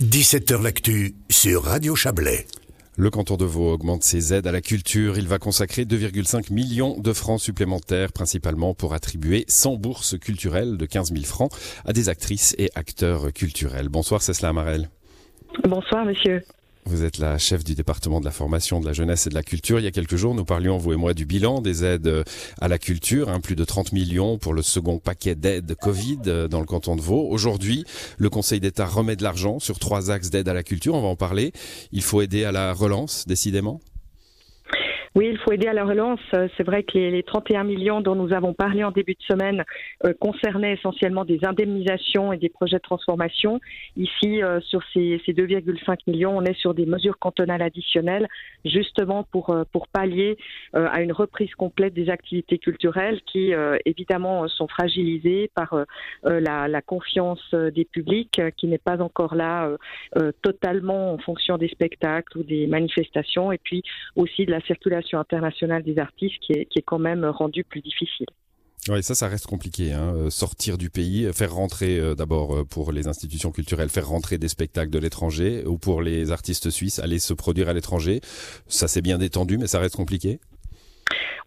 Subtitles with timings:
[0.00, 2.46] 17h L'actu sur Radio Chablais.
[2.96, 5.18] Le canton de Vaud augmente ses aides à la culture.
[5.18, 10.86] Il va consacrer 2,5 millions de francs supplémentaires, principalement pour attribuer 100 bourses culturelles de
[10.86, 11.52] 15 000 francs
[11.84, 13.90] à des actrices et acteurs culturels.
[13.90, 14.88] Bonsoir, Cécile Amarel.
[15.64, 16.42] Bonsoir, monsieur.
[16.86, 19.42] Vous êtes la chef du département de la formation, de la jeunesse et de la
[19.42, 19.78] culture.
[19.78, 22.24] Il y a quelques jours, nous parlions, vous et moi, du bilan des aides
[22.60, 26.48] à la culture, hein, plus de 30 millions pour le second paquet d'aides Covid euh,
[26.48, 27.26] dans le canton de Vaud.
[27.28, 27.84] Aujourd'hui,
[28.18, 30.94] le Conseil d'État remet de l'argent sur trois axes d'aide à la culture.
[30.94, 31.52] On va en parler.
[31.92, 33.80] Il faut aider à la relance, décidément.
[35.16, 36.20] Oui, il faut aider à la relance.
[36.34, 39.64] Euh, c'est vrai que les, 31 millions dont nous avons parlé en début de semaine
[40.06, 43.60] euh, concernaient essentiellement des indemnisations et des projets de transformation.
[43.96, 48.28] Ici, euh, sur ces, ces 2,5 millions, on est sur des mesures cantonales additionnelles,
[48.64, 50.36] justement pour, pour pallier
[50.74, 53.52] à une reprise complète des activités culturelles qui,
[53.84, 55.74] évidemment, sont fragilisées par
[56.22, 59.70] la, la, confiance des publics qui n'est pas encore là
[60.42, 63.82] totalement en fonction des spectacles ou des manifestations, et puis
[64.14, 68.26] aussi de la circulation internationale des artistes qui est, quand même rendue plus difficile.
[68.88, 69.92] Oui, ça, ça reste compliqué.
[69.92, 70.14] Hein.
[70.14, 74.38] Euh, sortir du pays, euh, faire rentrer euh, d'abord pour les institutions culturelles, faire rentrer
[74.38, 78.20] des spectacles de l'étranger, ou pour les artistes suisses, aller se produire à l'étranger.
[78.66, 80.40] Ça, c'est bien détendu, mais ça reste compliqué?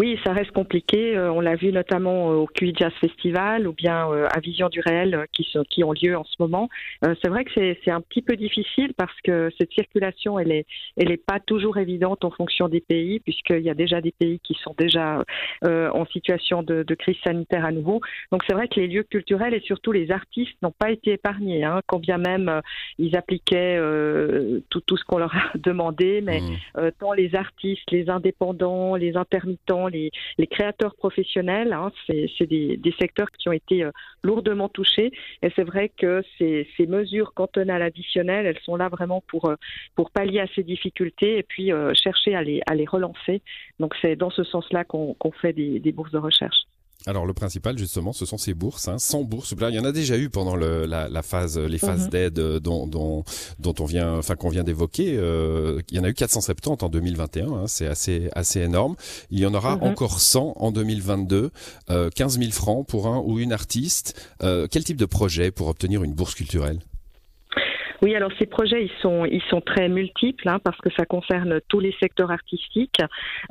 [0.00, 1.14] Oui, ça reste compliqué.
[1.14, 4.70] Euh, on l'a vu notamment euh, au QI Jazz Festival ou bien euh, à Vision
[4.70, 6.70] du réel qui, sont, qui ont lieu en ce moment.
[7.02, 10.64] c'est vrai que c'est un petit peu difficile parce que cette circulation, elle est,
[10.96, 14.40] elle est pas toujours évidente en fonction des pays, puisqu'il y a déjà des pays
[14.42, 15.22] qui sont déjà
[15.62, 18.00] en situation de, de, crise sanitaire à nouveau.
[18.32, 21.64] Donc c'est vrai que les lieux culturels et surtout les artistes n'ont pas été épargnés,
[21.64, 22.62] hein, quand bien même
[22.98, 23.78] ils appliquaient
[24.70, 26.90] tout, tout ce qu'on leur a demandé, mais mmh.
[26.98, 30.10] tant les artistes, les indépendants, les intermittents, les,
[30.46, 31.72] créateurs professionnels.
[31.72, 33.90] Hein, c'est des, secteurs qui ont été euh,
[34.22, 35.12] lourdement touchés.
[35.42, 39.56] Et c'est vrai que ces, mesures cantonales additionnelles, elles sont là vraiment pour, euh,
[39.94, 43.42] pour pallier à ces difficultés et puis euh, chercher à les, à les relancer.
[43.78, 46.69] Donc c'est dans ce sens-là qu'on fait des bourses de recherche.
[47.06, 49.54] Alors le principal justement, ce sont ces bourses, hein, 100 bourses.
[49.58, 52.10] Il y en a déjà eu pendant le, la, la, phase, les phases mhm.
[52.10, 53.24] d'aide euh, dont, dont,
[53.58, 55.16] dont, on vient, enfin qu'on vient d'évoquer.
[55.16, 58.96] Euh, il y en a eu 470 en 2021, hein, c'est assez assez énorme.
[59.30, 59.84] Il y en aura mhm.
[59.84, 61.50] encore 100 en 2022,
[61.90, 64.14] euh, 15 000 francs pour un ou une artiste.
[64.42, 66.80] Euh, quel type de projet pour obtenir une bourse culturelle?
[68.02, 71.60] Oui, alors ces projets, ils sont, ils sont très multiples hein, parce que ça concerne
[71.68, 73.00] tous les secteurs artistiques.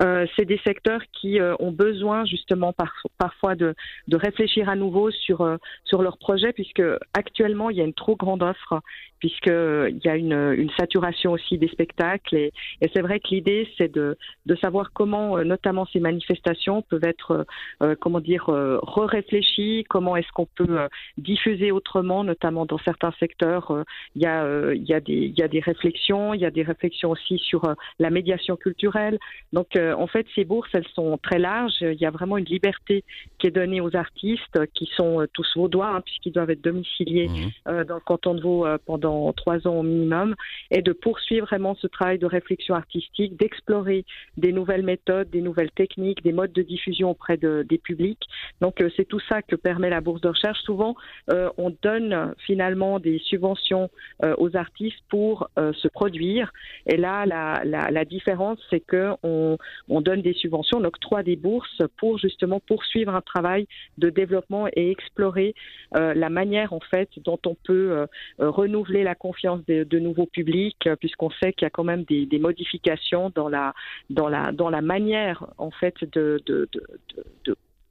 [0.01, 3.75] Euh, c'est des secteurs qui euh, ont besoin justement par, parfois de,
[4.07, 6.81] de, réfléchir à nouveau sur, euh, sur leurs projets puisque
[7.13, 8.81] actuellement il y a une trop grande offre
[9.19, 12.35] puisqu'il y a une, une, saturation aussi des spectacles.
[12.35, 16.81] Et, et c'est vrai que l'idée, c'est de, de, savoir comment, euh, notamment ces manifestations,
[16.81, 17.43] peuvent être, euh,
[17.83, 20.79] euh, comment dire, re-réfléchies, comment est-ce qu'on peut
[21.17, 23.83] diffuser autrement, notamment dans certains secteurs.
[24.15, 24.38] Il y, a,
[24.73, 27.37] il, y a des, il y a des réflexions, il y a des réflexions aussi
[27.39, 29.17] sur la médiation culturelle.
[29.53, 31.81] Donc, en fait, ces bourses, elles sont très larges.
[31.81, 33.03] Il y a vraiment une liberté
[33.39, 37.83] qui est donnée aux artistes, qui sont tous vaudois, hein, puisqu'ils doivent être domiciliés mmh.
[37.83, 40.35] dans le canton de Vaud pendant trois ans au minimum,
[40.71, 44.05] et de poursuivre vraiment ce travail de réflexion artistique, d'explorer
[44.37, 48.23] des nouvelles méthodes, des nouvelles techniques, des modes de diffusion auprès de, des publics.
[48.61, 50.59] Donc euh, c'est tout ça que permet la bourse de recherche.
[50.61, 50.95] Souvent,
[51.31, 53.89] euh, on donne finalement des subventions
[54.23, 56.51] euh, aux artistes pour se produire,
[56.85, 59.57] et là la, la, la différence c'est que on,
[59.87, 63.67] on donne des subventions, on octroie des bourses pour justement poursuivre un travail
[63.97, 65.53] de développement et explorer
[65.93, 68.05] la manière en fait dont on peut
[68.37, 72.39] renouveler la confiance de, nouveaux publics, euh, puisqu'on sait qu'il y a quand même des,
[72.39, 73.73] modifications dans la,
[74.09, 76.41] dans, la, dans la manière en fait de,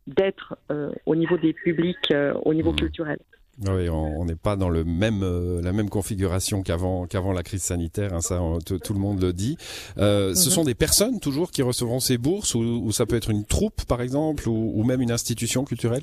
[0.07, 2.77] d'être euh, au niveau des publics, euh, au niveau mmh.
[2.77, 3.19] culturel.
[3.67, 5.25] Oui, on n'est pas dans le même
[5.61, 8.15] la même configuration qu'avant qu'avant la crise sanitaire.
[8.15, 9.57] Hein, ça, tout le monde le dit.
[9.97, 10.35] Ce mmh.
[10.35, 14.01] sont des personnes toujours qui recevront ces bourses, ou, ça peut être une troupe, par
[14.01, 16.03] exemple, ou même une institution culturelle?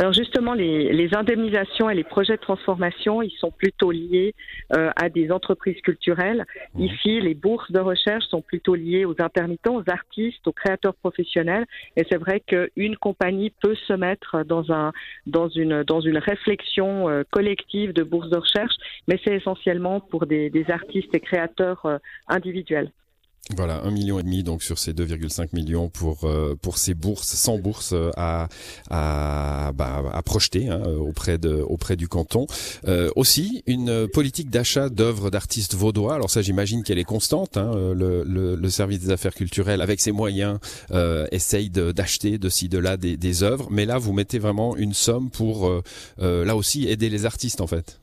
[0.00, 4.34] Alors justement, les, indemnisations et les projets de transformation, ils sont plutôt liés
[4.74, 6.46] euh, à des entreprises culturelles.
[6.74, 6.84] Mmh.
[6.84, 11.66] Ici, les bourses de recherche sont plutôt liées aux intermittents, aux artistes, aux créateurs professionnels.
[11.98, 14.92] Et c'est vrai qu'une compagnie peut se mettre dans, un,
[15.26, 18.76] dans, une, dans une réflexion euh, collective de bourses de recherche,
[19.06, 22.90] mais c'est essentiellement pour des, artistes et créateurs euh, individuels.
[23.56, 27.34] Voilà, un million et demi donc sur ces 2,5 millions pour euh, pour ces bourses,
[27.34, 28.48] sans bourses euh, à
[28.90, 32.46] à, bah, projeter hein, auprès auprès du canton.
[32.86, 36.14] Euh, aussi une politique d'achat d'œuvres d'artistes vaudois.
[36.14, 37.56] Alors ça, j'imagine qu'elle est constante.
[37.56, 40.58] Hein, le, le, service des affaires culturelles, avec ses moyens,
[40.92, 43.66] euh, essaye d'acheter de, ci de là des, des œuvres.
[43.70, 45.70] Mais là, vous mettez vraiment une somme pour
[46.18, 48.00] là aussi aider les artistes en fait.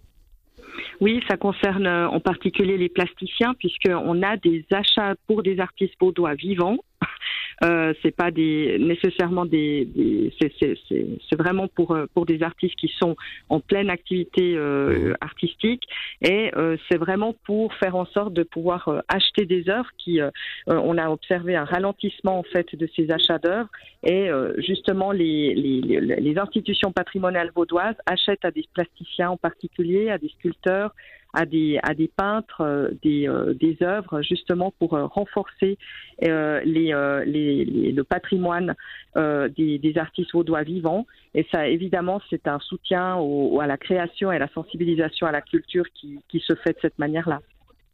[1.00, 6.34] Oui, ça concerne en particulier les plasticiens, puisqu'on a des achats pour des artistes vaudois
[6.34, 6.78] vivants
[7.64, 12.92] euh, c'est pas des nécessairement des, des c'est vraiment pour euh, pour des artistes qui
[13.00, 13.16] sont
[13.50, 15.84] en pleine activité euh, artistique.
[16.22, 20.20] Et euh, c'est vraiment pour faire en sorte de pouvoir euh, acheter des œuvres qui
[20.68, 23.70] on a observé un ralentissement en fait de ces achats d'œuvres.
[24.04, 30.18] Et justement les, les, les institutions patrimoniales vaudoises achètent à des plasticiens en particulier à
[30.18, 30.92] des sculpteurs
[31.38, 35.78] à des, à des peintres euh, des, euh, des œuvres justement pour euh, renforcer
[36.20, 36.94] les,
[37.28, 38.74] les, le patrimoine
[39.16, 41.06] des, des, artistes vaudois vivants.
[41.36, 45.32] Et ça, évidemment, c'est un soutien au, à la création et à la sensibilisation à
[45.32, 47.40] la culture qui, qui se fait de cette manière-là.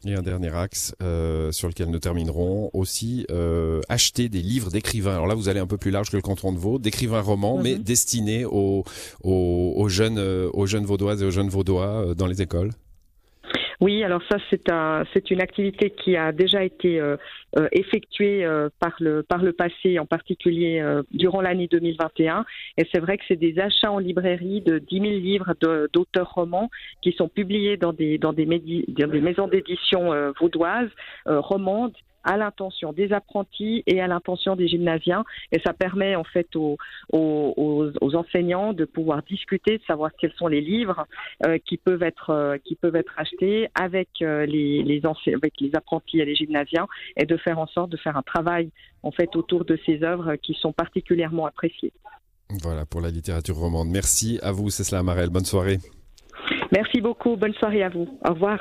[0.06, 5.13] Et un dernier axe euh, sur lequel nous terminerons aussi euh, acheter des livres d'écrivains.
[5.13, 7.57] Alors là, vous allez un peu plus large que le canton de Vaud, d'écrivains romans,
[7.57, 7.84] mais mhm.
[7.84, 8.84] destinés aux,
[9.24, 10.19] aux, aux, jeunes,
[10.54, 12.72] aux jeunes vaudoises et aux jeunes vaudois dans les écoles.
[13.83, 17.18] Oui, alors ça c'est un, c'est une activité qui a déjà été euh,
[17.57, 20.81] euh, effectuée euh, par le par le passé, en particulier
[21.12, 22.45] durant l'année 2021.
[22.77, 25.53] Et c'est vrai que c'est des achats en librairie de 10 000 livres
[25.91, 26.69] d'auteurs romans
[27.01, 30.91] qui sont publiés dans des dans des, dans des maisons d'édition vaudoises
[31.25, 31.91] romandes
[32.24, 35.24] à l'intention des apprentis et à l'intention des gymnasiens.
[35.52, 36.78] Et ça permet en fait aux,
[37.12, 41.06] aux, aux, enseignants de pouvoir discuter, de savoir quels sont les livres
[41.46, 45.75] euh, qui peuvent être euh, qui peuvent être achetés avec euh, les les, avec les
[45.75, 46.88] apprentis et les gymnasiens
[47.18, 48.69] et de faire en sorte de faire un travail
[49.04, 51.94] en fait autour de ces œuvres qui sont particulièrement appréciées.
[52.62, 53.88] Voilà pour la littérature romande.
[53.90, 55.30] Merci à vous, Cécile Amarel.
[55.30, 55.78] Bonne soirée.
[56.72, 57.36] Merci beaucoup.
[57.36, 58.08] Bonne soirée à vous.
[58.28, 58.60] Au revoir.